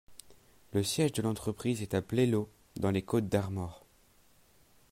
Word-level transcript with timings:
Le 0.73 0.81
siège 0.81 1.11
de 1.13 1.21
l'entreprise 1.21 1.83
est 1.83 1.93
à 1.93 2.01
Plélo, 2.01 2.49
dans 2.75 2.89
les 2.89 3.03
Côtes-d'Armor. 3.03 3.85